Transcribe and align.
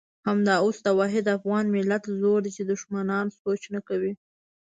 همدا 0.27 0.55
اوس 0.63 0.77
د 0.83 0.87
واحد 0.99 1.25
افغان 1.37 1.65
ملت 1.75 2.03
زور 2.21 2.39
دی 2.45 2.51
چې 2.57 2.63
دښمنان 2.71 3.25
سوچ 3.39 3.61
نه 3.73 3.79
کوي. 3.87 4.13